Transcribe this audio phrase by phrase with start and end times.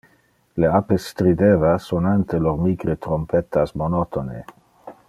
[0.61, 4.43] Le apes strideva, sonante lor micre trompettas monotone.